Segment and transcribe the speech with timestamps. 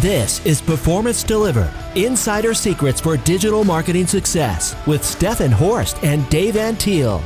[0.00, 6.54] This is Performance Delivered Insider Secrets for Digital Marketing Success with Steffen Horst and Dave
[6.54, 7.20] Antil.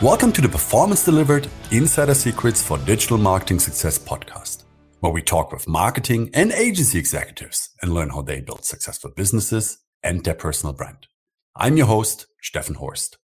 [0.00, 4.62] Welcome to the Performance Delivered Insider Secrets for Digital Marketing Success podcast,
[5.00, 9.78] where we talk with marketing and agency executives and learn how they build successful businesses
[10.04, 11.08] and their personal brand.
[11.56, 13.18] I'm your host, Steffen Horst.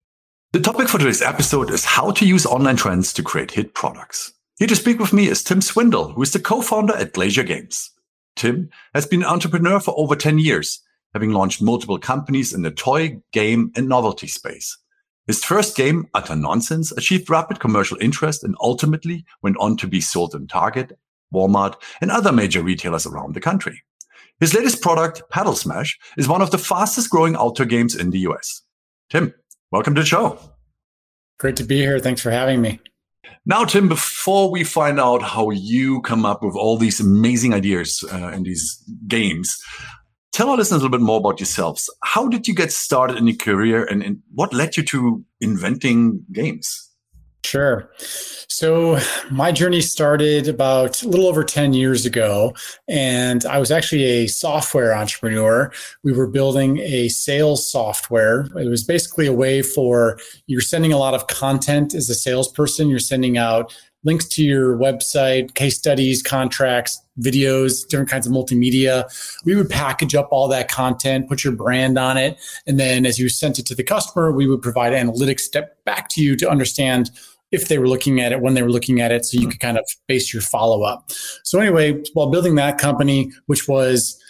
[0.53, 4.35] The topic for today's episode is how to use online trends to create hit products.
[4.57, 7.91] Here to speak with me is Tim Swindle, who is the co-founder at Glacier Games.
[8.37, 10.81] Tim has been an entrepreneur for over 10 years,
[11.13, 14.77] having launched multiple companies in the toy, game, and novelty space.
[15.27, 20.01] His first game, Utter Nonsense, achieved rapid commercial interest and ultimately went on to be
[20.01, 20.93] sold in Target,
[21.33, 23.83] Walmart, and other major retailers around the country.
[24.41, 28.19] His latest product, Paddle Smash, is one of the fastest growing outdoor games in the
[28.21, 28.63] US.
[29.09, 29.33] Tim,
[29.71, 30.39] welcome to the show.
[31.39, 31.99] Great to be here.
[31.99, 32.81] Thanks for having me.
[33.47, 38.05] Now, Tim, before we find out how you come up with all these amazing ideas
[38.13, 39.63] uh, in these games,
[40.33, 41.91] tell our listeners a little bit more about yourselves.
[42.03, 46.25] How did you get started in your career and, and what led you to inventing
[46.33, 46.91] games?
[47.45, 47.91] Sure.
[48.49, 48.99] So
[49.31, 52.55] my journey started about a little over 10 years ago,
[52.89, 55.71] and I was actually a software entrepreneur.
[56.03, 58.47] We were building a sales software.
[58.57, 62.89] It was basically a way for you're sending a lot of content as a salesperson,
[62.89, 69.05] you're sending out links to your website, case studies, contracts, videos, different kinds of multimedia.
[69.45, 73.19] We would package up all that content, put your brand on it, and then as
[73.19, 76.49] you sent it to the customer, we would provide analytics step back to you to
[76.49, 77.11] understand
[77.55, 79.61] if they were looking at it, when they were looking at it, so you could
[79.61, 81.11] kind of base your follow up.
[81.45, 84.21] So anyway, while building that company, which was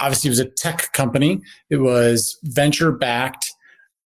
[0.00, 1.40] obviously it was a tech company,
[1.70, 3.50] it was venture backed,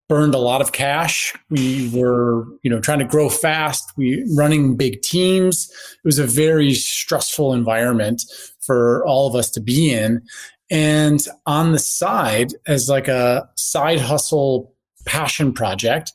[0.09, 1.35] burned a lot of cash.
[1.51, 3.93] We were, you know, trying to grow fast.
[3.97, 5.71] We running big teams.
[5.95, 8.23] It was a very stressful environment
[8.61, 10.23] for all of us to be in.
[10.71, 14.75] And on the side, as like a side hustle
[15.07, 16.13] passion project,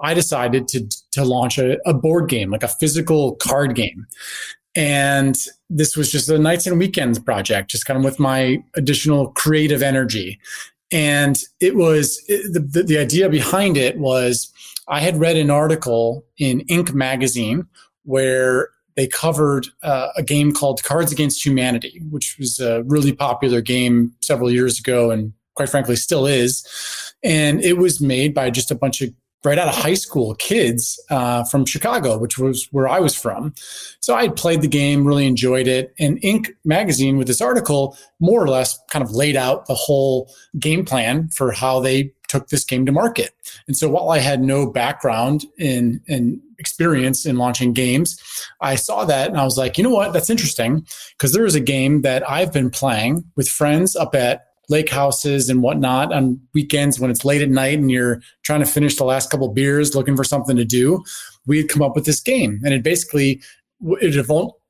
[0.00, 4.06] I decided to to launch a, a board game, like a physical card game.
[4.76, 5.36] And
[5.68, 9.82] this was just a nights and weekends project, just kind of with my additional creative
[9.82, 10.38] energy.
[10.92, 14.52] And it was the, the idea behind it was
[14.88, 16.92] I had read an article in Inc.
[16.92, 17.66] magazine
[18.04, 23.60] where they covered uh, a game called Cards Against Humanity, which was a really popular
[23.60, 26.66] game several years ago and quite frankly still is.
[27.22, 29.10] And it was made by just a bunch of
[29.44, 33.54] right out of high school kids uh, from Chicago, which was where I was from.
[34.00, 35.94] So I had played the game, really enjoyed it.
[35.98, 36.48] And Inc.
[36.64, 41.28] magazine, with this article, more or less kind of laid out the whole game plan
[41.28, 43.32] for how they took this game to market.
[43.66, 48.20] And so while I had no background in, in experience in launching games,
[48.60, 50.12] I saw that and I was like, you know what?
[50.12, 50.86] That's interesting
[51.18, 55.48] because there is a game that I've been playing with friends up at lake houses
[55.48, 59.04] and whatnot on weekends when it's late at night and you're trying to finish the
[59.04, 61.02] last couple beers looking for something to do
[61.46, 62.60] we had come up with this game.
[62.64, 63.42] And it basically
[63.82, 64.14] it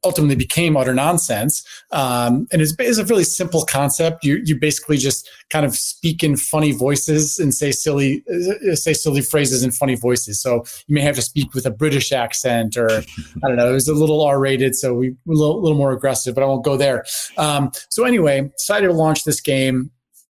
[0.05, 1.67] ultimately became utter nonsense.
[1.91, 4.25] Um, and it's, it's, a really simple concept.
[4.25, 8.93] You you basically just kind of speak in funny voices and say silly uh, say
[8.93, 10.41] silly phrases in funny voices.
[10.41, 13.71] So you may have to speak with a British accent, or I don't know.
[13.71, 16.35] It was a little R rated, so we a little, little, more aggressive.
[16.35, 17.05] But I won't go there.
[17.37, 19.91] Um, so anyway, decided to launch this game.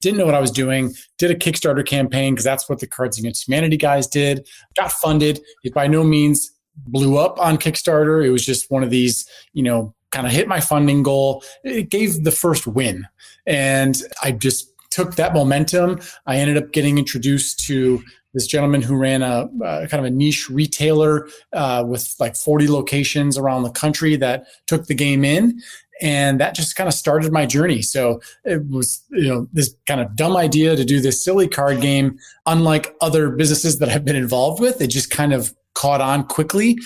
[0.02, 0.94] Didn't know what I was doing.
[1.20, 4.48] Did a Kickstarter campaign because that's what the Cards Against Humanity guys did.
[4.76, 5.40] Got funded.
[5.64, 8.26] It by no means blew up on Kickstarter.
[8.26, 11.44] It was just one of these, you know, kind of hit my funding goal.
[11.64, 13.08] It gave the first win.
[13.46, 16.00] And I just took that momentum.
[16.26, 20.10] I ended up getting introduced to this gentleman who ran a, a kind of a
[20.10, 25.62] niche retailer uh, with like 40 locations around the country that took the game in.
[26.02, 27.82] And that just kind of started my journey.
[27.84, 31.80] So it was, you know, this kind of dumb idea to do this silly card
[31.80, 32.18] game.
[32.48, 36.78] Unlike other businesses that I've been involved with, it just kind of caught on quickly.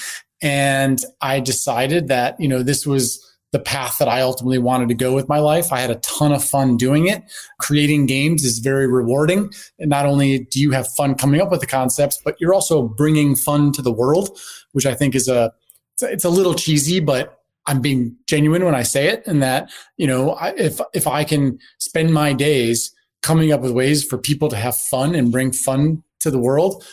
[0.41, 4.96] And I decided that, you know, this was the path that I ultimately wanted to
[4.96, 5.72] go with my life.
[5.72, 7.23] I had a ton of fun doing it.
[7.59, 9.49] Creating games is very rewarding.
[9.79, 12.85] And not only do you have fun coming up with the concepts, but you're also
[12.85, 14.37] bringing fun to the world,
[14.73, 15.53] which I think is a,
[16.02, 19.23] it's a little cheesy, but I'm being genuine when I say it.
[19.26, 22.93] And that, you know, if, if I can spend my days
[23.23, 26.84] coming up with ways for people to have fun and bring fun to the world,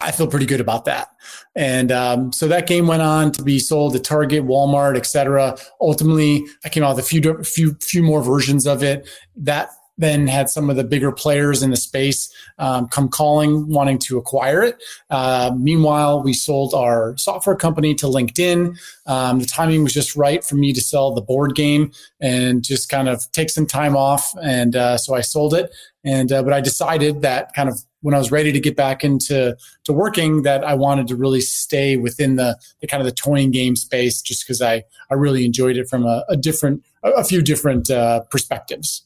[0.00, 1.10] I feel pretty good about that.
[1.56, 5.58] And um, so that game went on to be sold at Target, Walmart, etc.
[5.80, 9.08] Ultimately, I came out with a few few few more versions of it.
[9.36, 13.98] That then had some of the bigger players in the space um, come calling, wanting
[13.98, 14.80] to acquire it.
[15.10, 18.78] Uh, meanwhile, we sold our software company to LinkedIn.
[19.06, 21.90] Um, the timing was just right for me to sell the board game
[22.20, 24.32] and just kind of take some time off.
[24.40, 25.74] And uh, so I sold it.
[26.04, 29.04] And uh, but I decided that kind of when I was ready to get back
[29.04, 33.12] into to working, that I wanted to really stay within the, the kind of the
[33.12, 37.24] toying game space, just because I I really enjoyed it from a, a different a,
[37.24, 39.04] few different uh, perspectives.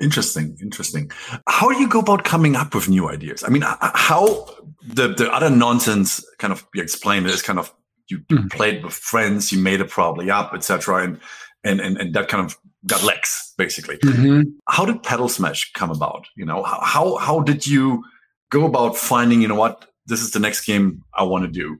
[0.00, 1.10] Interesting, interesting.
[1.46, 3.44] How do you go about coming up with new ideas?
[3.44, 4.48] I mean, how
[4.82, 7.72] the the utter nonsense kind of you explained is kind of
[8.08, 8.48] you mm-hmm.
[8.48, 11.20] played with friends, you made it probably up, etc., and
[11.64, 13.96] and and and that kind of got legs basically.
[13.98, 14.42] Mm-hmm.
[14.68, 16.26] How did Paddle Smash come about?
[16.36, 18.04] You know, how how did you
[18.50, 19.42] go about finding?
[19.42, 21.78] You know what, this is the next game I want to do.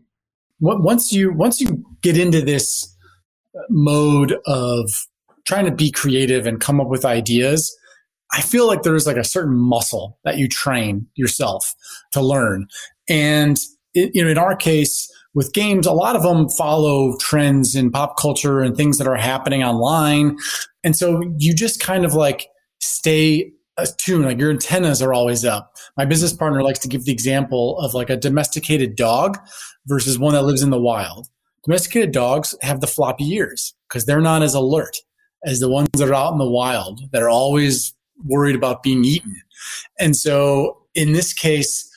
[0.60, 2.94] Once you once you get into this
[3.70, 4.90] mode of
[5.46, 7.74] trying to be creative and come up with ideas,
[8.32, 11.74] I feel like there's like a certain muscle that you train yourself
[12.12, 12.66] to learn.
[13.08, 13.58] And
[13.94, 17.90] it, you know, in our case with games, a lot of them follow trends in
[17.90, 20.36] pop culture and things that are happening online.
[20.82, 22.48] And so you just kind of like
[22.80, 25.72] stay attuned, like your antennas are always up.
[25.96, 29.38] My business partner likes to give the example of like a domesticated dog
[29.86, 31.28] versus one that lives in the wild.
[31.64, 34.96] Domesticated dogs have the floppy ears because they're not as alert
[35.44, 39.04] as the ones that are out in the wild that are always worried about being
[39.04, 39.36] eaten.
[39.98, 41.88] And so in this case,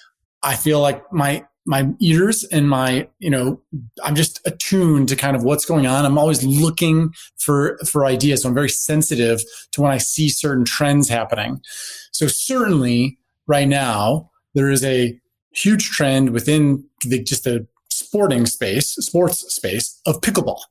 [0.43, 3.59] I feel like my my ears and my you know
[4.03, 8.41] i'm just attuned to kind of what's going on i'm always looking for for ideas
[8.41, 9.39] so i'm very sensitive
[9.71, 11.61] to when i see certain trends happening
[12.11, 13.17] so certainly
[13.47, 15.19] right now there is a
[15.51, 20.61] huge trend within the just the sporting space sports space of pickleball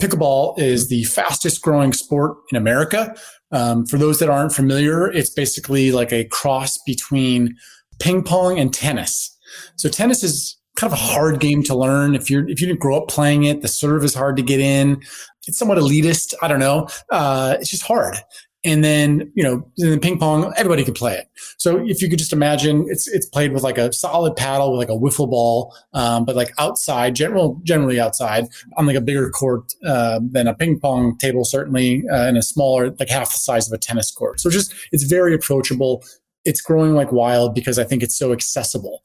[0.00, 3.16] Pickleball is the fastest growing sport in America.
[3.50, 7.56] Um, for those that aren't familiar, it's basically like a cross between
[7.98, 9.35] ping pong and tennis.
[9.76, 12.14] So tennis is kind of a hard game to learn.
[12.14, 14.60] If you're if you didn't grow up playing it, the serve is hard to get
[14.60, 15.02] in.
[15.46, 16.34] It's somewhat elitist.
[16.42, 16.88] I don't know.
[17.10, 18.16] Uh, it's just hard.
[18.64, 21.28] And then, you know, in ping pong, everybody can play it.
[21.56, 24.80] So if you could just imagine, it's it's played with like a solid paddle with
[24.80, 29.30] like a wiffle ball, um, but like outside, general generally outside on like a bigger
[29.30, 33.38] court uh, than a ping pong table, certainly, uh, and a smaller, like half the
[33.38, 34.40] size of a tennis court.
[34.40, 36.02] So just it's very approachable.
[36.46, 39.02] It's growing like wild because I think it's so accessible.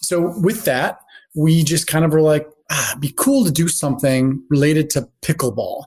[0.00, 1.00] So with that,
[1.34, 5.84] we just kind of were like, ah, be cool to do something related to pickleball.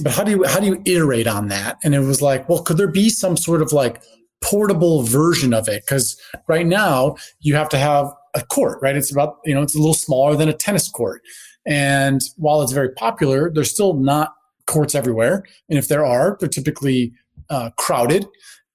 [0.00, 1.78] But how do you how do you iterate on that?
[1.84, 4.02] And it was like well could there be some sort of like
[4.40, 5.84] portable version of it?
[5.84, 8.96] Because right now you have to have a court right?
[8.96, 11.22] It's about you know it's a little smaller than a tennis court.
[11.66, 14.34] And while it's very popular there's still not
[14.66, 15.44] courts everywhere.
[15.68, 17.12] And if there are they're typically
[17.50, 18.26] uh, crowded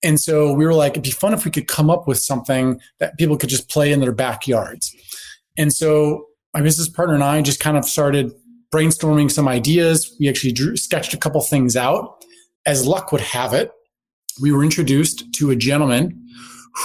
[0.04, 2.80] and so we were like it'd be fun if we could come up with something
[3.00, 4.96] that people could just play in their backyards
[5.58, 8.32] and so my business partner and i just kind of started
[8.72, 10.16] brainstorming some ideas.
[10.20, 12.24] We actually drew, sketched a couple things out.
[12.66, 13.72] As luck would have it,
[14.42, 16.28] we were introduced to a gentleman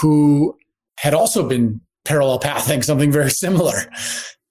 [0.01, 0.57] who
[0.97, 3.91] had also been parallel pathing something very similar.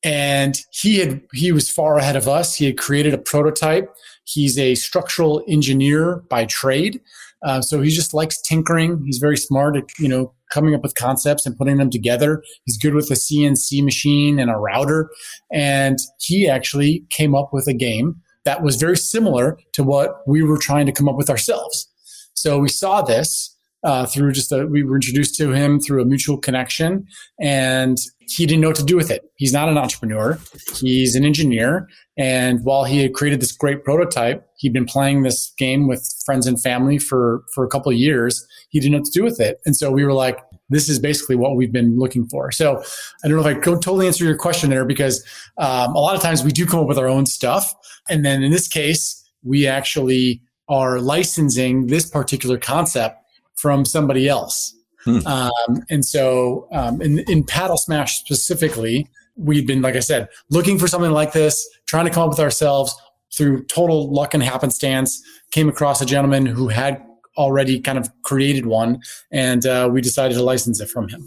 [0.02, 2.54] And he had he was far ahead of us.
[2.54, 3.92] He had created a prototype.
[4.24, 7.00] He's a structural engineer by trade.
[7.44, 9.02] Uh, so he just likes tinkering.
[9.04, 12.42] He's very smart at, you know, coming up with concepts and putting them together.
[12.64, 15.10] He's good with a CNC machine and a router.
[15.52, 20.42] And he actually came up with a game that was very similar to what we
[20.42, 21.88] were trying to come up with ourselves.
[22.34, 23.53] So we saw this
[23.84, 27.06] uh, through just a, we were introduced to him through a mutual connection
[27.40, 29.22] and he didn't know what to do with it.
[29.36, 30.38] He's not an entrepreneur.
[30.76, 31.88] He's an engineer.
[32.16, 36.46] And while he had created this great prototype, he'd been playing this game with friends
[36.46, 38.46] and family for, for a couple of years.
[38.70, 39.60] He didn't know what to do with it.
[39.66, 40.38] And so we were like,
[40.70, 42.50] this is basically what we've been looking for.
[42.50, 42.82] So
[43.22, 45.22] I don't know if I could totally answer your question there because
[45.58, 47.74] um, a lot of times we do come up with our own stuff.
[48.08, 53.18] And then in this case, we actually are licensing this particular concept
[53.64, 54.76] from somebody else.
[55.04, 55.26] Hmm.
[55.26, 55.50] Um,
[55.88, 60.86] and so um, in, in Paddle Smash specifically, we've been, like I said, looking for
[60.86, 62.94] something like this, trying to come up with ourselves
[63.34, 65.18] through total luck and happenstance.
[65.50, 67.02] Came across a gentleman who had
[67.38, 69.00] already kind of created one,
[69.32, 71.26] and uh, we decided to license it from him.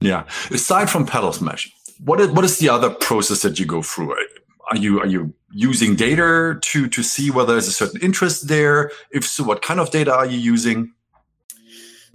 [0.00, 0.26] Yeah.
[0.50, 1.72] Aside from Paddle Smash,
[2.04, 4.14] what is what is the other process that you go through?
[4.70, 8.90] Are you are you using data to to see whether there's a certain interest there?
[9.10, 10.92] If so, what kind of data are you using?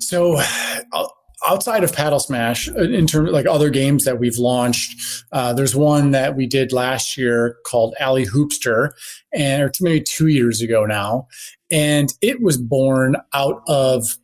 [0.08, 0.42] So
[1.46, 5.76] outside of Paddle Smash, uh, in terms like other games that we've launched, uh, there's
[5.76, 8.92] one that we did last year called Alley Hoopster,
[9.34, 11.28] and or maybe two years ago now,
[11.72, 14.18] and it was born out of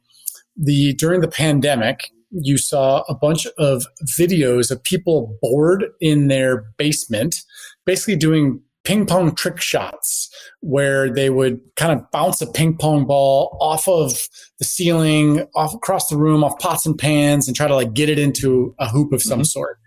[0.56, 6.66] the during the pandemic, you saw a bunch of videos of people bored in their
[6.78, 7.42] basement,
[7.86, 13.06] basically doing ping pong trick shots where they would kind of bounce a ping pong
[13.06, 14.28] ball off of
[14.58, 18.10] the ceiling, off across the room, off pots and pans, and try to like get
[18.10, 19.44] it into a hoop of some mm-hmm.
[19.44, 19.78] sort.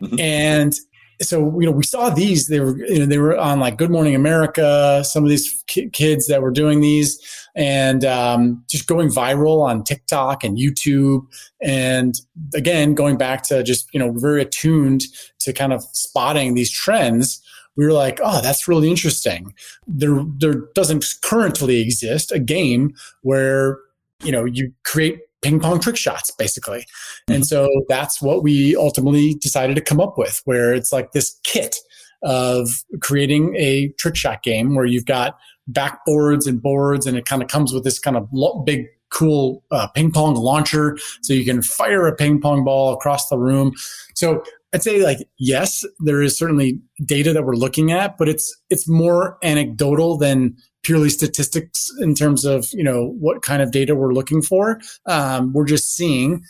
[0.00, 0.18] Mm-hmm.
[0.18, 0.74] And
[1.20, 3.90] so you know we saw these they were you know, they were on like good
[3.90, 7.18] morning america some of these ki- kids that were doing these
[7.56, 11.22] and um, just going viral on tiktok and youtube
[11.60, 12.20] and
[12.54, 15.02] again going back to just you know very attuned
[15.40, 17.42] to kind of spotting these trends
[17.78, 19.54] we were like oh that's really interesting.
[19.86, 23.78] There there doesn't currently exist a game where
[24.22, 26.80] you know you create ping pong trick shots basically.
[26.80, 27.34] Mm-hmm.
[27.34, 31.38] and so that's what we ultimately decided to come up with where it's like this
[31.44, 31.76] kit
[32.22, 35.38] of creating a trick shot game where you've got
[35.70, 38.28] backboards and boards and it kind of comes with this kind of
[38.64, 43.28] big cool uh, ping pong launcher so you can fire a ping pong ball across
[43.28, 43.72] the room.
[44.14, 48.56] So i'd say like yes there is certainly data that we're looking at but it's
[48.70, 50.56] it's more anecdotal than
[50.88, 54.80] purely statistics in terms of you know what kind of data we're looking for.
[55.04, 56.42] Um, we're just seeing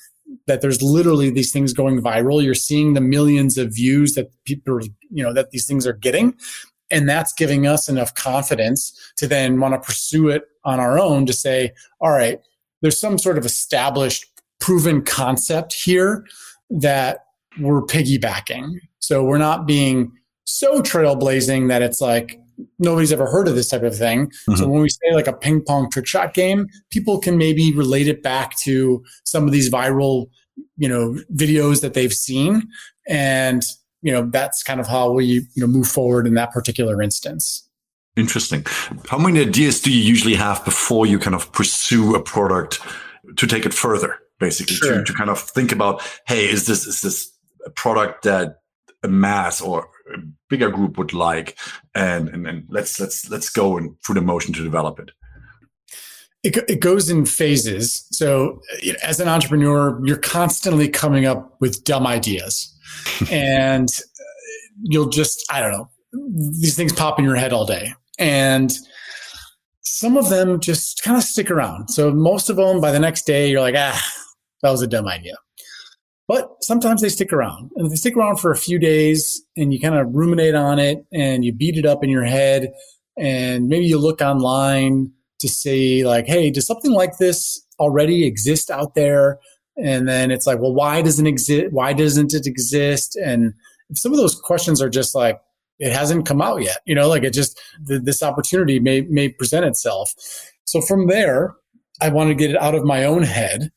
[0.46, 2.42] that there's literally these things going viral.
[2.42, 6.34] You're seeing the millions of views that people you know that these things are getting,
[6.88, 11.26] and that's giving us enough confidence to then want to pursue it on our own
[11.26, 12.38] to say, all right,
[12.80, 14.24] there's some sort of established,
[14.60, 16.24] proven concept here
[16.70, 17.24] that
[17.60, 18.78] we're piggybacking.
[18.98, 20.12] So we're not being
[20.44, 22.40] so trailblazing that it's like
[22.78, 24.26] nobody's ever heard of this type of thing.
[24.26, 24.56] Mm-hmm.
[24.56, 28.08] So when we say like a ping pong trick shot game, people can maybe relate
[28.08, 30.26] it back to some of these viral,
[30.76, 32.68] you know, videos that they've seen.
[33.08, 33.62] And,
[34.02, 37.68] you know, that's kind of how we, you know, move forward in that particular instance.
[38.16, 38.66] Interesting.
[39.08, 42.80] How many ideas do you usually have before you kind of pursue a product
[43.36, 44.18] to take it further?
[44.40, 44.98] Basically, sure.
[44.98, 47.32] to, to kind of think about, hey, is this is this
[47.68, 48.60] a product that
[49.02, 51.56] a mass or a bigger group would like
[51.94, 55.10] and and, and let's let's let's go and through the motion to develop it.
[56.42, 58.06] It, it goes in phases.
[58.10, 58.60] So
[59.02, 62.74] as an entrepreneur you're constantly coming up with dumb ideas.
[63.30, 63.88] And
[64.82, 65.90] you'll just i don't know
[66.60, 67.92] these things pop in your head all day.
[68.18, 68.72] And
[69.82, 71.88] some of them just kind of stick around.
[71.88, 74.00] So most of them by the next day you're like ah
[74.62, 75.36] that was a dumb idea
[76.28, 77.70] but sometimes they stick around.
[77.74, 80.78] And if they stick around for a few days and you kind of ruminate on
[80.78, 82.70] it and you beat it up in your head
[83.18, 88.70] and maybe you look online to see like, hey, does something like this already exist
[88.70, 89.38] out there?
[89.82, 91.72] And then it's like, well, why doesn't exist?
[91.72, 93.16] Why doesn't it exist?
[93.16, 93.54] And
[93.94, 95.40] some of those questions are just like,
[95.78, 96.78] it hasn't come out yet.
[96.84, 100.12] You know, like it just this opportunity may may present itself.
[100.64, 101.54] So from there,
[102.02, 103.70] I want to get it out of my own head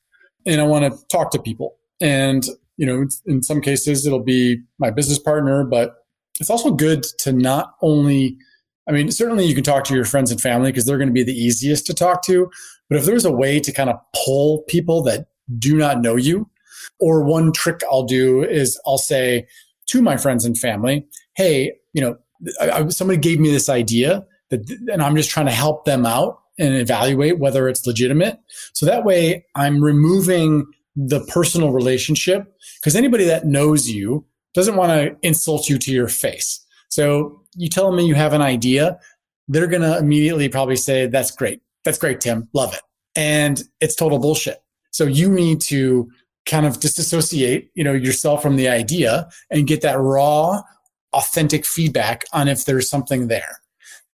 [0.46, 2.46] and I want to talk to people and,
[2.78, 5.96] you know, in some cases it'll be my business partner, but
[6.40, 8.36] it's also good to not only,
[8.90, 11.14] I mean, certainly you can talk to your friends and family because they're going to
[11.14, 12.50] be the easiest to talk to.
[12.90, 15.28] But if there's a way to kind of pull people that
[15.60, 16.50] do not know you,
[17.00, 19.48] or one trick I'll do is I'll say
[19.88, 21.06] to my friends and family,
[21.36, 22.18] hey, you know,
[22.60, 26.40] I, somebody gave me this idea that, and I'm just trying to help them out
[26.60, 28.40] and evaluate whether it's legitimate.
[28.74, 34.92] So that way I'm removing the personal relationship because anybody that knows you doesn't want
[34.92, 36.66] to insult you to your face.
[36.90, 39.00] So you tell them you have an idea,
[39.48, 41.62] they're going to immediately probably say, That's great.
[41.84, 42.48] That's great, Tim.
[42.54, 42.82] Love it.
[43.16, 44.62] And it's total bullshit.
[44.92, 46.10] So you need to
[46.46, 50.62] kind of disassociate, you know, yourself from the idea and get that raw,
[51.14, 53.60] authentic feedback on if there's something there.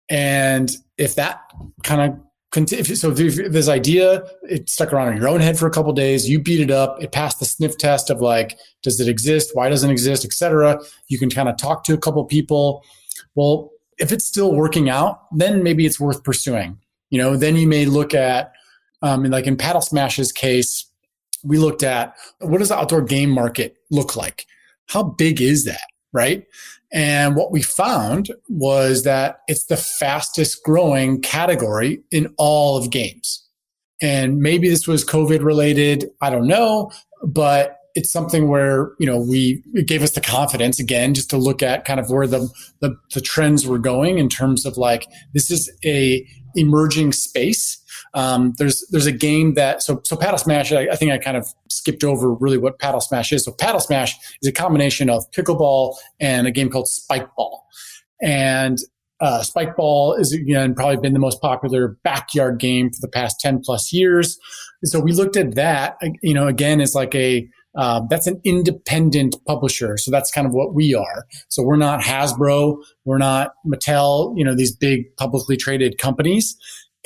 [0.10, 1.42] And if that
[1.84, 2.20] kind of
[2.54, 6.30] so if this idea it stuck around in your own head for a couple days
[6.30, 9.52] you beat it up it passed the sniff test of like does it exist?
[9.54, 10.24] Why doesn't it exist?
[10.24, 12.84] Etc you can kind of talk to a couple people.
[13.36, 16.80] Well if it's still working out then maybe it's worth pursuing.
[17.10, 18.54] You know then you may look at
[19.02, 20.90] um, like in paddle smash's case
[21.44, 24.46] we looked at what does the outdoor game market look like?
[24.88, 25.86] How big is that
[26.18, 26.48] right
[26.92, 33.46] and what we found was that it's the fastest growing category in all of games.
[34.02, 36.10] And maybe this was COVID related.
[36.22, 36.92] I don't know,
[37.24, 41.38] but it's something where, you know, we, it gave us the confidence again, just to
[41.38, 42.48] look at kind of where the,
[42.80, 48.54] the, the trends were going in terms of like, this is a emerging space um,
[48.58, 50.72] there's there's a game that so so paddle smash.
[50.72, 53.46] I, I, think I kind of skipped over really what paddle smash is.
[53.46, 57.66] So paddle smash is a combination of pickleball and a game called spike ball,
[58.22, 58.80] and
[59.20, 63.62] uh, Spikeball is again probably been the most popular backyard game for the past 10
[63.64, 64.38] plus years.
[64.82, 68.42] And so we looked at that, you know, again, as like a, uh, that's an
[68.44, 69.98] independent publisher.
[69.98, 71.26] So that's kind of what we are.
[71.48, 72.78] So we're not Hasbro.
[73.06, 76.56] We're not Mattel, you know, these big publicly traded companies.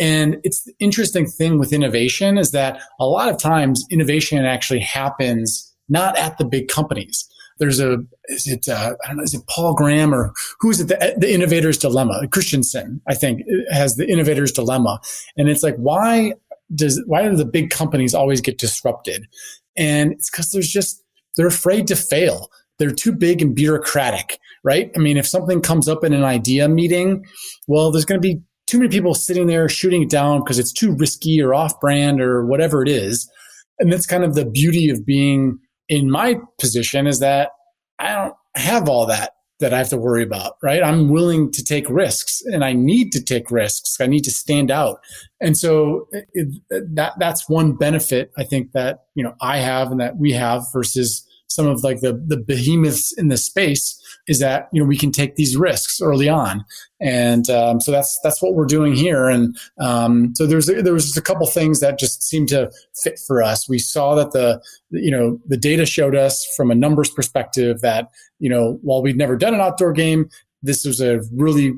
[0.01, 4.79] And it's the interesting thing with innovation is that a lot of times innovation actually
[4.79, 7.29] happens not at the big companies.
[7.59, 10.79] There's a is it uh, I don't know is it Paul Graham or who is
[10.79, 10.87] it?
[10.87, 12.27] The, the innovator's dilemma.
[12.31, 14.99] Christensen I think has the innovator's dilemma.
[15.37, 16.33] And it's like why
[16.73, 19.27] does why do the big companies always get disrupted?
[19.77, 21.03] And it's because there's just
[21.37, 22.49] they're afraid to fail.
[22.79, 24.91] They're too big and bureaucratic right?
[24.95, 27.25] I mean if something comes up in an idea meeting
[27.67, 28.41] well there's going to be
[28.71, 32.21] too many people sitting there shooting it down because it's too risky or off brand
[32.21, 33.29] or whatever it is
[33.79, 35.59] and that's kind of the beauty of being
[35.89, 37.49] in my position is that
[37.99, 40.81] I don't have all that that I have to worry about, right?
[40.81, 44.01] I'm willing to take risks and I need to take risks.
[44.01, 44.99] I need to stand out.
[45.39, 46.47] And so it,
[46.95, 50.63] that, that's one benefit I think that, you know, I have and that we have
[50.73, 54.97] versus some of like the, the behemoths in the space is that you know we
[54.97, 56.63] can take these risks early on,
[56.99, 59.27] and um, so that's that's what we're doing here.
[59.27, 62.71] And um, so there's there was a couple things that just seemed to
[63.03, 63.67] fit for us.
[63.67, 68.09] We saw that the you know the data showed us from a numbers perspective that
[68.39, 70.29] you know while we'd never done an outdoor game,
[70.61, 71.73] this was a really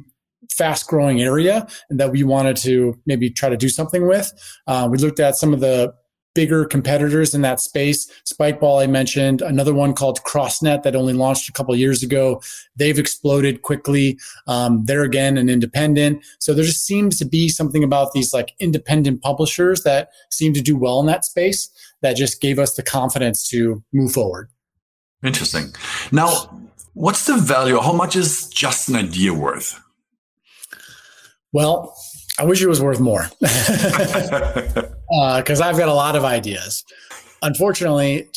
[0.51, 4.31] fast growing area and that we wanted to maybe try to do something with.
[4.67, 5.93] Uh, we looked at some of the
[6.33, 8.09] bigger competitors in that space.
[8.25, 12.41] Spikeball, I mentioned, another one called CrossNet that only launched a couple years ago.
[12.75, 14.19] They've exploded quickly.
[14.47, 16.23] Um, they're again an independent.
[16.39, 20.61] So there just seems to be something about these like independent publishers that seem to
[20.61, 21.69] do well in that space
[22.01, 24.49] that just gave us the confidence to move forward.
[25.23, 25.73] Interesting.
[26.11, 26.59] Now,
[26.93, 27.79] what's the value?
[27.79, 29.79] How much is just an idea worth?
[31.53, 31.95] Well,
[32.39, 36.83] I wish it was worth more because uh, I've got a lot of ideas.
[37.41, 38.29] Unfortunately,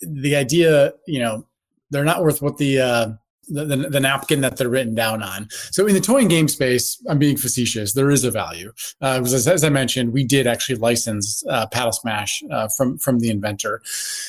[0.00, 1.46] the idea, you know,
[1.90, 3.08] they're not worth what the, uh,
[3.48, 5.48] the, the, the napkin that they're written down on.
[5.70, 7.92] So in the toy and game space, I'm being facetious.
[7.92, 11.92] There is a value uh, as, as, I mentioned, we did actually license uh, Paddle
[11.92, 13.82] Smash uh, from from the inventor.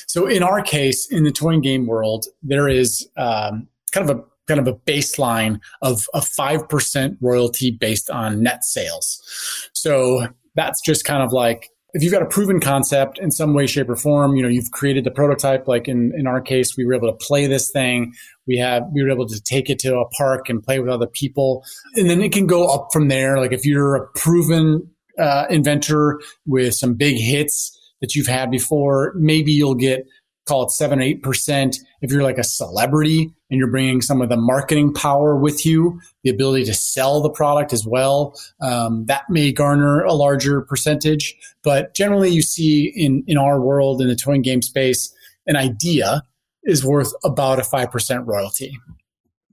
[0.06, 4.18] So in our case, in the toy and game world, there is um, kind of
[4.18, 9.22] a kind of a baseline of a 5% royalty based on net sales.
[9.72, 13.68] So that's just kind of like if you've got a proven concept in some way,
[13.68, 15.68] shape, or form, you know, you've created the prototype.
[15.68, 18.12] Like in, in our case, we were able to play this thing.
[18.48, 21.06] We have we were able to take it to a park and play with other
[21.06, 23.38] people, and then it can go up from there.
[23.38, 29.14] Like if you're a proven uh, inventor with some big hits that you've had before,
[29.16, 30.04] maybe you'll get
[30.46, 31.78] call it seven, eight percent.
[32.02, 36.00] If you're like a celebrity, and you're bringing some of the marketing power with you,
[36.24, 38.34] the ability to sell the product as well.
[38.60, 44.02] Um, that may garner a larger percentage, but generally you see in, in our world,
[44.02, 45.14] in the toy game space,
[45.46, 46.24] an idea
[46.64, 48.76] is worth about a 5% royalty.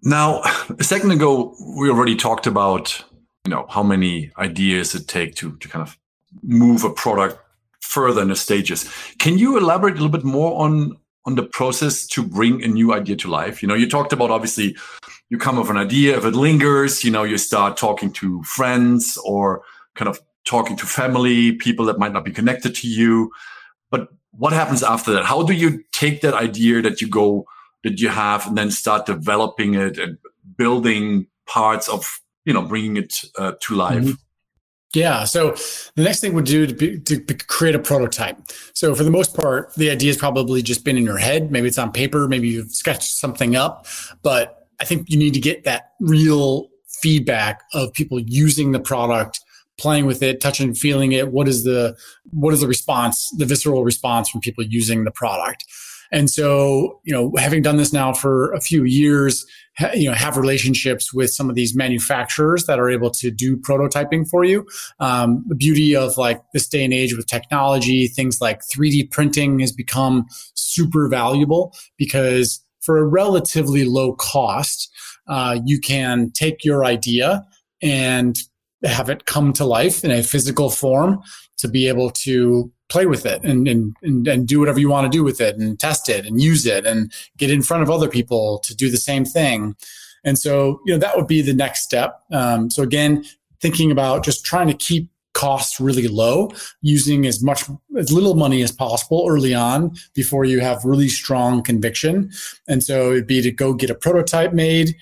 [0.02, 0.42] Now,
[0.80, 3.04] a second ago, we already talked about,
[3.46, 5.96] you know, how many ideas it take to, to kind of
[6.42, 7.38] move a product
[7.82, 8.90] further in the stages.
[9.20, 12.94] Can you elaborate a little bit more on on the process to bring a new
[12.94, 13.62] idea to life?
[13.62, 14.76] You know, you talked about obviously
[15.30, 18.42] you come up with an idea, if it lingers, you know, you start talking to
[18.44, 19.62] friends or
[19.96, 23.32] kind of talking to family, people that might not be connected to you.
[23.92, 25.26] But what happens after that?
[25.26, 27.46] How do you take that idea that you go,
[27.84, 30.18] that you have, and then start developing it and
[30.58, 34.04] building parts of, you know, bringing it uh, to life?
[34.04, 34.12] Mm-hmm.
[34.94, 35.24] Yeah.
[35.24, 35.52] So
[35.96, 38.38] the next thing we'd do to, be, to create a prototype.
[38.74, 41.50] So for the most part, the idea has probably just been in your head.
[41.50, 42.28] Maybe it's on paper.
[42.28, 43.86] Maybe you've sketched something up.
[44.22, 46.68] But I think you need to get that real
[47.02, 49.40] feedback of people using the product,
[49.78, 51.32] playing with it, touching, feeling it.
[51.32, 51.96] What is the
[52.32, 55.66] what is the response, the visceral response from people using the product?
[56.12, 59.46] And so, you know, having done this now for a few years,
[59.94, 64.28] you know, have relationships with some of these manufacturers that are able to do prototyping
[64.28, 64.66] for you.
[65.00, 69.60] Um, the beauty of like this day and age with technology, things like 3D printing
[69.60, 74.92] has become super valuable because for a relatively low cost,
[75.28, 77.46] uh, you can take your idea
[77.82, 78.36] and
[78.84, 81.22] have it come to life in a physical form
[81.58, 85.12] to be able to play with it and, and, and, and do whatever you want
[85.12, 87.90] to do with it and test it and use it and get in front of
[87.90, 89.76] other people to do the same thing.
[90.24, 92.22] And so, you know, that would be the next step.
[92.32, 93.24] Um, so again,
[93.62, 96.52] thinking about just trying to keep costs really low,
[96.82, 97.64] using as much
[97.98, 102.30] as little money as possible early on before you have really strong conviction.
[102.68, 104.96] And so it'd be to go get a prototype made.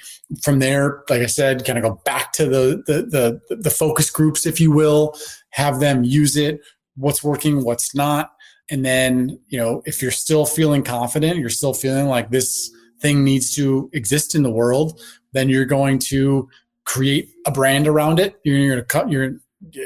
[0.43, 4.12] From there, like I said, kind of go back to the the the, the focus
[4.12, 5.15] groups, if you will,
[5.49, 6.62] have them use it,
[6.99, 8.33] what's working, what's not.
[8.69, 13.23] And then, you know, if you're still feeling confident, you're still feeling like this thing
[13.23, 15.01] needs to exist in the world,
[15.33, 16.47] then you're going to
[16.85, 18.39] create a brand around it.
[18.43, 19.33] You're, going to cut, you're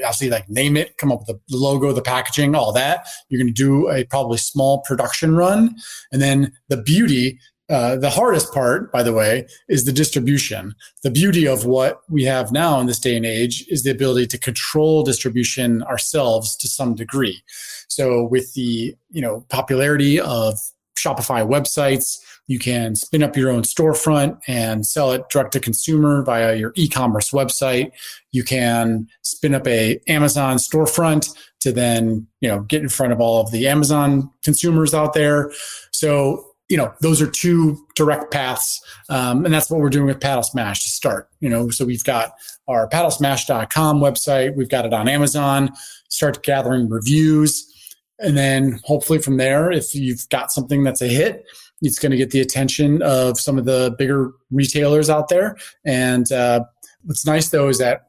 [0.04, 3.08] obviously like name it, come up with the logo, the packaging, all that.
[3.30, 5.76] You're going to do a probably small production run.
[6.12, 10.76] And then the beauty, uh, the hardest part, by the way, is the distribution.
[11.04, 14.28] The beauty of what we have now in this day and age is the ability
[14.28, 17.42] to control distribution ourselves to some degree.
[17.88, 20.60] So with the, you know, popularity of
[20.98, 26.24] Shopify websites, you can spin up your own storefront and sell it direct to consumer
[26.24, 27.92] via your e-commerce website.
[28.32, 33.22] You can spin up a Amazon storefront to then, you know, get in front of
[33.22, 35.52] all of the Amazon consumers out there.
[35.92, 38.82] So, you know, those are two direct paths.
[39.08, 41.30] Um, and that's what we're doing with Paddle Smash to start.
[41.40, 42.32] You know, so we've got
[42.68, 44.56] our paddlesmash.com website.
[44.56, 45.70] We've got it on Amazon.
[46.10, 47.70] Start gathering reviews.
[48.18, 51.46] And then hopefully from there, if you've got something that's a hit,
[51.84, 55.56] it's going to get the attention of some of the bigger retailers out there.
[55.86, 56.62] And uh,
[57.04, 58.08] what's nice though is that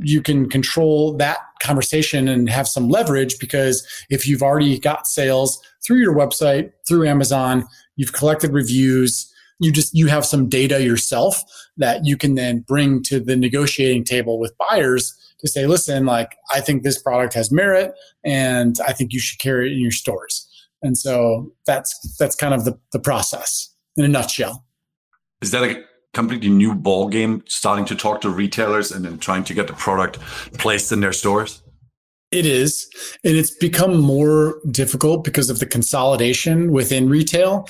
[0.00, 5.60] you can control that conversation and have some leverage because if you've already got sales
[5.84, 11.42] through your website, through Amazon, you've collected reviews, you just you have some data yourself
[11.76, 16.36] that you can then bring to the negotiating table with buyers to say, listen, like
[16.52, 17.92] I think this product has merit
[18.24, 20.46] and I think you should carry it in your stores.
[20.82, 24.64] And so that's that's kind of the, the process in a nutshell.
[25.42, 25.82] Is that a
[26.14, 29.74] completely new ball game starting to talk to retailers and then trying to get the
[29.74, 30.18] product
[30.58, 31.62] placed in their stores?
[32.30, 32.88] It is.
[33.24, 37.68] And it's become more difficult because of the consolidation within retail.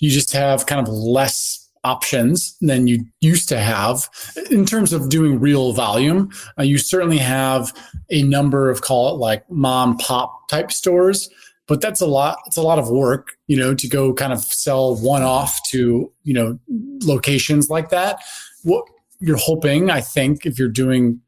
[0.00, 4.08] You just have kind of less options than you used to have
[4.50, 6.30] in terms of doing real volume.
[6.58, 7.72] Uh, you certainly have
[8.10, 11.30] a number of call it like mom pop type stores
[11.70, 14.40] but that's a lot it's a lot of work you know to go kind of
[14.40, 16.58] sell one off to you know
[17.02, 18.20] locations like that
[18.64, 18.84] what
[19.20, 21.20] you're hoping i think if you're doing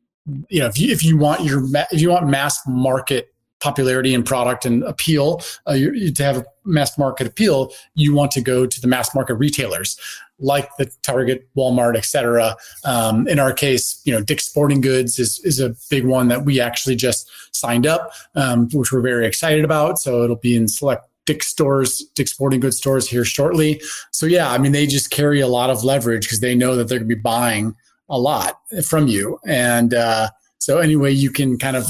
[0.49, 4.27] you know if you if you want your if you want mass market popularity and
[4.27, 8.81] product and appeal uh, to have a mass market appeal you want to go to
[8.81, 9.99] the mass market retailers
[10.39, 15.19] like the target walmart et cetera um, in our case you know dick's sporting goods
[15.19, 19.27] is, is a big one that we actually just signed up um, which we're very
[19.27, 23.81] excited about so it'll be in select Dick's stores, Dick's Sporting Goods stores here shortly.
[24.11, 26.89] So yeah, I mean they just carry a lot of leverage because they know that
[26.89, 27.77] they're going to be buying
[28.12, 31.87] a lot from you, and uh, so anyway you can kind of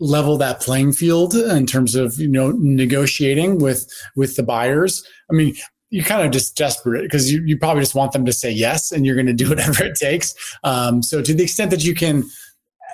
[0.00, 5.02] level that playing field in terms of you know negotiating with with the buyers.
[5.30, 5.54] I mean
[5.92, 8.92] you're kind of just desperate because you, you probably just want them to say yes
[8.92, 10.34] and you're going to do whatever it takes.
[10.62, 12.24] Um, so to the extent that you can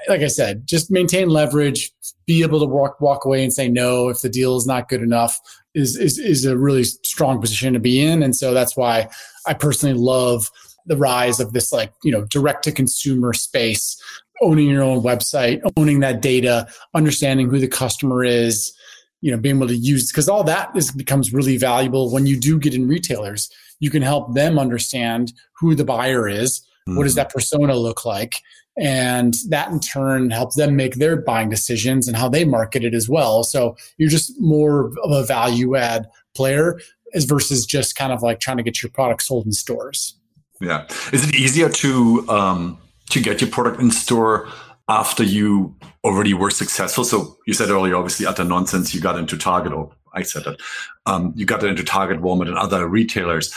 [0.08, 1.90] like i said just maintain leverage
[2.26, 5.02] be able to walk walk away and say no if the deal is not good
[5.02, 5.40] enough
[5.76, 8.22] is is, is a really strong position to be in.
[8.22, 9.08] And so that's why
[9.46, 10.50] i personally love
[10.86, 14.00] the rise of this like you know direct to consumer space
[14.40, 18.72] owning your own website, owning that data, understanding who the customer is,
[19.20, 22.38] you know, being able to use because all that is becomes really valuable when you
[22.38, 23.50] do get in retailers.
[23.80, 26.96] You can help them understand who the buyer is, mm-hmm.
[26.96, 27.20] what does mm-hmm.
[27.20, 28.36] that persona look like,
[28.78, 32.94] and that in turn helps them make their buying decisions and how they market it
[32.94, 33.42] as well.
[33.42, 36.78] So you're just more of a value add player
[37.14, 40.18] as versus just kind of like trying to get your product sold in stores.
[40.60, 42.78] Yeah, is it easier to um
[43.10, 44.48] to get your product in store
[44.88, 47.04] after you already were successful?
[47.04, 50.60] So you said earlier, obviously, utter nonsense, you got into Target, or I said that,
[51.04, 53.54] um, you got into Target, Walmart, and other retailers.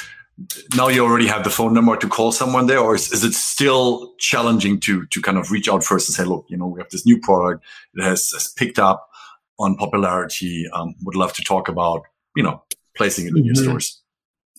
[0.75, 3.33] Now you already have the phone number to call someone there, or is, is it
[3.33, 6.79] still challenging to to kind of reach out first and say, look, you know, we
[6.79, 7.63] have this new product,
[7.95, 9.09] it has, has picked up
[9.57, 10.65] on popularity.
[10.73, 12.03] Um, would love to talk about,
[12.35, 12.63] you know,
[12.95, 13.45] placing it in mm-hmm.
[13.45, 14.01] your stores.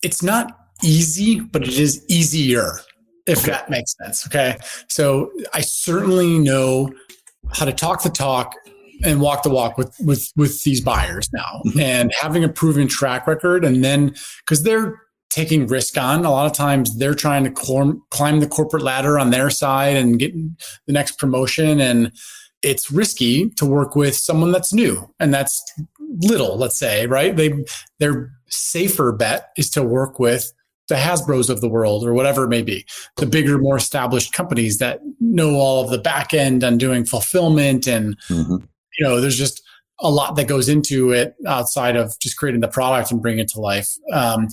[0.03, 2.81] It's not easy, but it is easier
[3.27, 3.53] if okay.
[3.53, 4.27] that makes sense.
[4.27, 4.57] Okay.
[4.89, 6.93] So I certainly know
[7.53, 8.55] how to talk the talk
[9.03, 11.81] and walk the walk with with with these buyers now mm-hmm.
[11.81, 16.47] and having a proven track record and then because they're taking risk on a lot
[16.47, 20.35] of times they're trying to climb, climb the corporate ladder on their side and get
[20.87, 22.13] the next promotion and
[22.63, 25.63] it's risky to work with someone that's new and that's
[26.23, 27.53] little let's say right they
[28.01, 30.53] their safer bet is to work with
[30.91, 32.85] the Hasbro's of the world or whatever it may be,
[33.17, 37.87] the bigger, more established companies that know all of the back end on doing fulfillment
[37.87, 38.57] and mm-hmm.
[38.99, 39.63] you know, there's just
[40.01, 43.49] a lot that goes into it outside of just creating the product and bringing it
[43.49, 43.97] to life.
[44.13, 44.49] Um,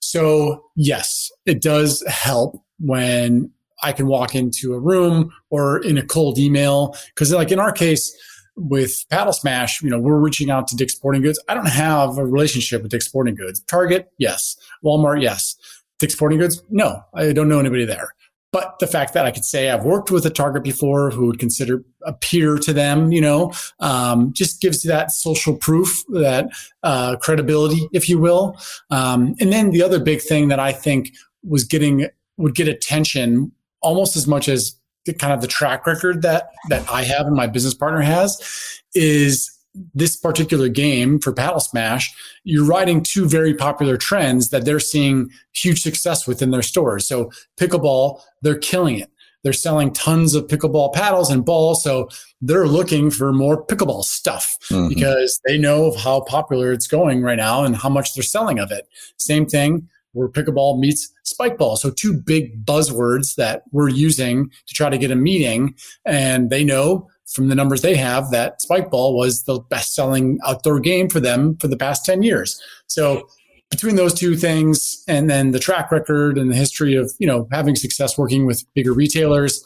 [0.00, 3.50] so yes, it does help when
[3.82, 6.94] I can walk into a room or in a cold email.
[7.16, 8.14] Cause like in our case,
[8.56, 11.42] with Paddle Smash, you know, we're reaching out to Dick's Sporting Goods.
[11.48, 13.60] I don't have a relationship with Dick's Sporting Goods.
[13.60, 14.56] Target, yes.
[14.84, 15.56] Walmart, yes.
[16.00, 17.04] Dick's Sporting Goods, no.
[17.14, 18.14] I don't know anybody there.
[18.52, 21.38] But the fact that I could say I've worked with a Target before who would
[21.38, 26.50] consider a peer to them, you know, um, just gives that social proof, that
[26.82, 28.56] uh, credibility, if you will.
[28.90, 31.12] Um, and then the other big thing that I think
[31.44, 32.08] was getting
[32.38, 36.90] would get attention almost as much as the kind of the track record that that
[36.90, 39.50] I have and my business partner has is
[39.94, 42.12] this particular game for Paddle Smash,
[42.44, 47.06] you're riding two very popular trends that they're seeing huge success within their stores.
[47.06, 49.10] So pickleball, they're killing it.
[49.42, 51.82] They're selling tons of pickleball paddles and balls.
[51.82, 52.08] So
[52.42, 54.88] they're looking for more pickleball stuff mm-hmm.
[54.88, 58.70] because they know how popular it's going right now and how much they're selling of
[58.70, 58.86] it.
[59.16, 61.76] Same thing where pickleball meets spike ball.
[61.76, 65.74] So two big buzzwords that we're using to try to get a meeting.
[66.04, 70.38] And they know from the numbers they have that spike ball was the best selling
[70.44, 72.60] outdoor game for them for the past 10 years.
[72.86, 73.28] So
[73.70, 77.48] between those two things and then the track record and the history of, you know,
[77.52, 79.62] having success working with bigger retailers,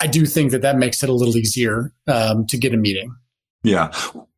[0.00, 3.14] I do think that that makes it a little easier um, to get a meeting.
[3.64, 3.92] Yeah.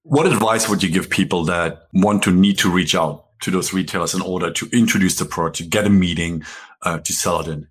[0.04, 3.72] What advice would you give people that want to need to reach out to those
[3.72, 6.44] retailers in order to introduce the product, to get a meeting,
[6.82, 7.66] uh, to sell it in?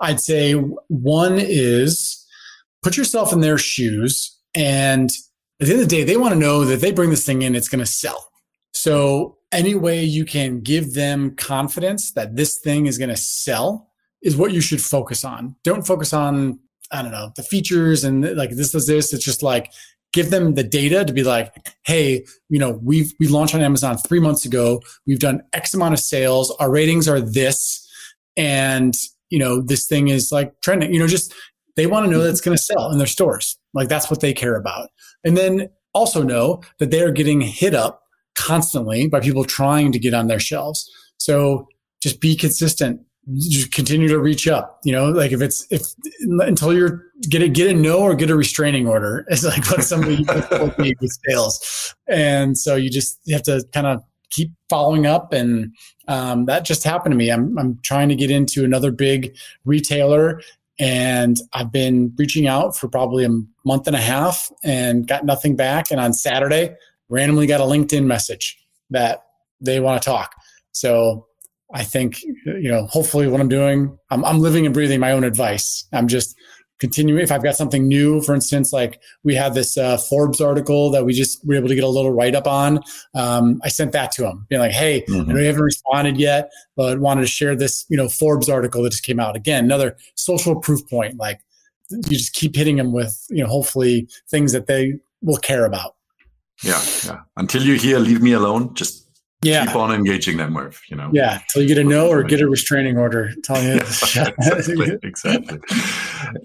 [0.00, 2.19] I'd say one is
[2.82, 4.36] put yourself in their shoes.
[4.54, 5.10] And
[5.60, 7.42] at the end of the day, they want to know that they bring this thing
[7.42, 8.30] in, it's going to sell.
[8.72, 13.90] So, any way you can give them confidence that this thing is going to sell
[14.22, 15.56] is what you should focus on.
[15.64, 16.60] Don't focus on,
[16.92, 19.12] I don't know, the features and like this does this.
[19.12, 19.72] It's just like,
[20.12, 23.96] give them the data to be like, hey, you know, we've we launched on Amazon
[23.96, 24.82] three months ago.
[25.06, 26.50] We've done X amount of sales.
[26.58, 27.86] Our ratings are this,
[28.36, 28.94] and
[29.28, 30.92] you know, this thing is like trending.
[30.92, 31.32] You know, just
[31.80, 33.58] they want to know that it's going to sell in their stores.
[33.72, 34.90] Like that's what they care about.
[35.24, 38.02] And then also know that they are getting hit up
[38.34, 40.90] constantly by people trying to get on their shelves.
[41.16, 41.66] So
[42.02, 43.00] just be consistent
[43.38, 44.80] just continue to reach up.
[44.84, 45.82] You know, like if it's if
[46.40, 49.26] until you're get a get a no or get a restraining order.
[49.30, 50.24] It's like what somebody
[50.78, 55.74] with sales, and so you just have to kind of keep following up, and
[56.08, 57.30] um, that just happened to me.
[57.30, 60.40] I'm I'm trying to get into another big retailer.
[60.78, 63.30] And I've been reaching out for probably a
[63.66, 65.90] month and a half and got nothing back.
[65.90, 66.74] And on Saturday,
[67.08, 68.56] randomly got a LinkedIn message
[68.90, 69.24] that
[69.60, 70.34] they want to talk.
[70.72, 71.26] So
[71.74, 75.24] I think, you know, hopefully what I'm doing, I'm, I'm living and breathing my own
[75.24, 75.86] advice.
[75.92, 76.34] I'm just
[76.80, 77.22] continuing.
[77.22, 81.04] If I've got something new, for instance, like we had this uh, Forbes article that
[81.04, 82.80] we just were able to get a little write up on.
[83.14, 85.36] Um, I sent that to him, being like, "Hey, mm-hmm.
[85.36, 89.04] I haven't responded yet, but wanted to share this, you know, Forbes article that just
[89.04, 89.36] came out.
[89.36, 91.18] Again, another social proof point.
[91.18, 91.40] Like
[91.90, 95.96] you just keep hitting them with, you know, hopefully things that they will care about.
[96.62, 97.20] Yeah, yeah.
[97.36, 98.74] Until you hear, leave me alone.
[98.74, 99.06] Just
[99.42, 99.66] yeah.
[99.66, 101.10] keep on engaging them with, you know.
[101.12, 103.74] Yeah, till you get a no or get a restraining order telling you.
[103.80, 105.58] exactly, exactly.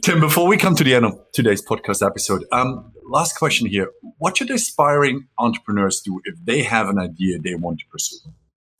[0.02, 3.90] Tim, before we come to the end of today's podcast episode, um, last question here:
[4.18, 8.18] What should aspiring entrepreneurs do if they have an idea they want to pursue?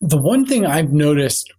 [0.02, 1.52] The one thing I've noticed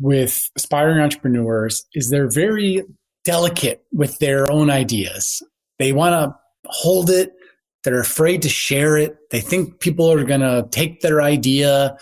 [0.00, 2.84] with aspiring entrepreneurs is they're very
[3.24, 5.42] delicate with their own ideas.
[5.78, 7.32] They want to hold it
[7.84, 9.16] they're afraid to share it.
[9.30, 11.96] They think people are going to take their idea.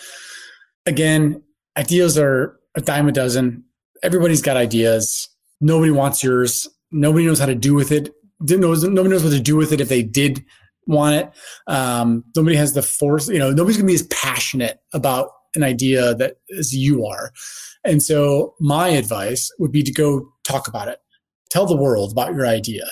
[0.87, 1.43] Again,
[1.77, 3.65] ideas are a dime a dozen.
[4.03, 5.29] Everybody's got ideas.
[5.61, 6.69] Nobody wants yours.
[6.91, 8.11] Nobody knows how to do with it.
[8.41, 10.45] Nobody knows what to do with it if they did
[10.87, 11.31] want it.
[11.67, 13.29] Um, nobody has the force.
[13.29, 17.33] You know, nobody's going to be as passionate about an idea that as you are.
[17.85, 20.99] And so, my advice would be to go talk about it.
[21.51, 22.85] Tell the world about your idea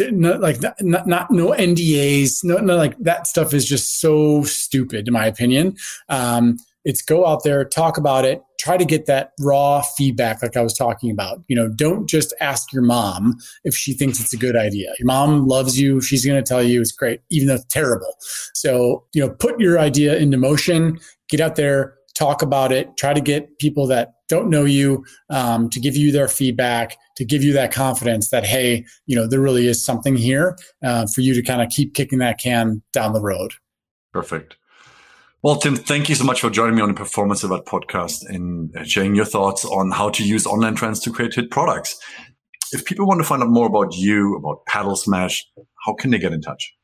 [0.00, 5.08] not like not, not no NDAs, no, no, like that stuff is just so stupid
[5.08, 5.76] in my opinion.
[6.08, 10.56] Um, it's go out there, talk about it, try to get that raw feedback, like
[10.56, 11.42] I was talking about.
[11.48, 14.92] You know, don't just ask your mom if she thinks it's a good idea.
[14.98, 18.14] Your mom loves you; she's going to tell you it's great, even though it's terrible.
[18.54, 23.12] So, you know, put your idea into motion, get out there, talk about it, try
[23.12, 27.44] to get people that don't know you um, to give you their feedback, to give
[27.44, 31.34] you that confidence that, hey, you know, there really is something here uh, for you
[31.34, 33.52] to kind of keep kicking that can down the road.
[34.12, 34.56] Perfect.
[35.42, 38.74] Well, Tim, thank you so much for joining me on the Performance Delivered podcast and
[38.88, 42.00] sharing your thoughts on how to use online trends to create hit products.
[42.72, 45.46] If people want to find out more about you, about Paddle Smash,
[45.84, 46.74] how can they get in touch?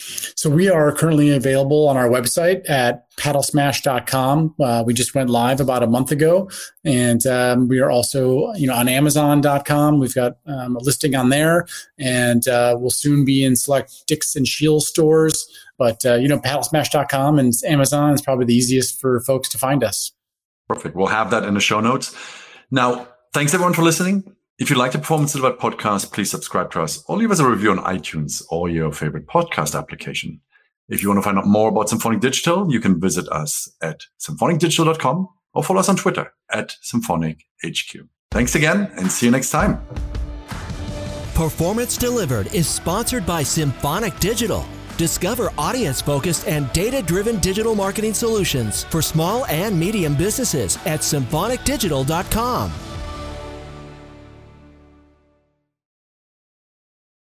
[0.00, 4.54] So we are currently available on our website at paddlesmash.com.
[4.60, 6.48] Uh, we just went live about a month ago,
[6.84, 9.98] and um, we are also, you know, on Amazon.com.
[9.98, 11.66] We've got um, a listing on there,
[11.98, 15.46] and uh, we'll soon be in select Dick's and Scheels stores.
[15.78, 19.82] But uh, you know, paddlesmash.com and Amazon is probably the easiest for folks to find
[19.82, 20.12] us.
[20.68, 20.94] Perfect.
[20.94, 22.14] We'll have that in the show notes.
[22.70, 24.36] Now, thanks everyone for listening.
[24.58, 27.48] If you like the Performance Delivered podcast, please subscribe to us or leave us a
[27.48, 30.40] review on iTunes or your favorite podcast application.
[30.88, 34.00] If you want to find out more about Symphonic Digital, you can visit us at
[34.18, 38.08] symphonicdigital.com or follow us on Twitter at Symphonic_HQ.
[38.32, 39.80] Thanks again and see you next time.
[41.34, 44.66] Performance Delivered is sponsored by Symphonic Digital.
[44.96, 51.02] Discover audience focused and data driven digital marketing solutions for small and medium businesses at
[51.02, 52.72] symphonicdigital.com.